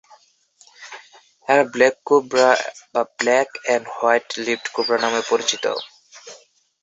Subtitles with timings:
[1.47, 2.49] এরা black cobra
[2.93, 5.65] বা black and white lipped cobra নামেও পরিচিত।